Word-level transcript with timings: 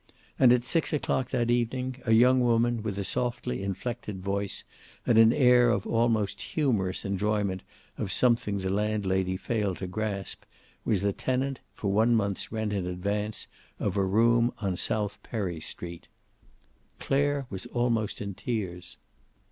And 0.39 0.51
at 0.51 0.63
six 0.63 0.93
o'clock 0.93 1.29
that 1.29 1.51
evening 1.51 1.97
a 2.07 2.11
young 2.15 2.39
woman 2.39 2.81
with 2.81 2.97
a 2.97 3.03
softly 3.03 3.61
inflected 3.61 4.19
voice 4.19 4.63
and 5.05 5.19
an 5.19 5.31
air 5.31 5.69
of 5.69 5.85
almost 5.85 6.41
humorous 6.41 7.05
enjoyment 7.05 7.61
of 7.99 8.11
something 8.11 8.57
the 8.57 8.71
landlady 8.71 9.37
failed 9.37 9.77
to 9.77 9.85
grasp, 9.85 10.41
was 10.83 11.03
the 11.03 11.13
tenant, 11.13 11.59
for 11.75 11.91
one 11.91 12.15
month's 12.15 12.51
rent 12.51 12.73
in 12.73 12.87
advance, 12.87 13.45
of 13.79 13.95
a 13.95 14.03
room 14.03 14.51
on 14.57 14.75
South 14.75 15.21
Perry 15.21 15.59
Street. 15.59 16.07
Clare 16.97 17.45
was 17.51 17.67
almost 17.67 18.23
in 18.23 18.33
tears. 18.33 18.97